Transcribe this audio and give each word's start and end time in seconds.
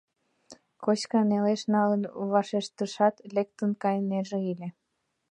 —Коська 0.83 1.19
нелеш 1.29 1.61
налын 1.73 2.03
вашештышат, 2.31 3.15
лектын 3.35 3.71
кайынеже 3.81 4.39
ыле. 4.53 4.67